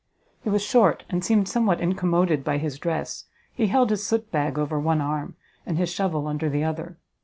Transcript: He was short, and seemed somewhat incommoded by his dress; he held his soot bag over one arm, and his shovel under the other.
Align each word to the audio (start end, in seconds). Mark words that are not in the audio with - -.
He 0.43 0.49
was 0.49 0.63
short, 0.63 1.03
and 1.11 1.23
seemed 1.23 1.47
somewhat 1.47 1.79
incommoded 1.79 2.43
by 2.43 2.57
his 2.57 2.79
dress; 2.79 3.25
he 3.53 3.67
held 3.67 3.91
his 3.91 4.03
soot 4.03 4.31
bag 4.31 4.57
over 4.57 4.79
one 4.79 4.99
arm, 4.99 5.35
and 5.63 5.77
his 5.77 5.91
shovel 5.93 6.25
under 6.25 6.49
the 6.49 6.63
other. 6.63 6.97